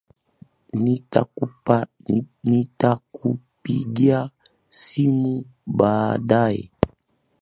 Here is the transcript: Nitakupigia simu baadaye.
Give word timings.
Nitakupigia 2.51 4.19
simu 4.79 5.33
baadaye. 5.77 6.61